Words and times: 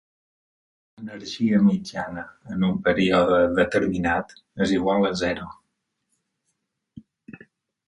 L'energia 1.01 1.59
mitjana 1.65 2.23
en 2.55 2.65
un 2.69 2.79
període 2.87 3.37
determinat 3.61 4.35
és 4.67 4.75
igual 4.79 5.07
a 5.13 5.15
zero. 5.23 5.53